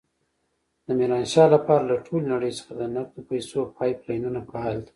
[0.85, 4.89] د ميرانشاه لپاره له ټولې نړۍ څخه د نقدو پيسو پایپ لاینونه فعال دي.